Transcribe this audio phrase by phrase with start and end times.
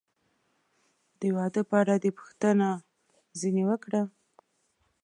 [1.19, 2.83] د واده په اړه دې پوښتنه نه
[3.39, 4.01] ځنې وکړه؟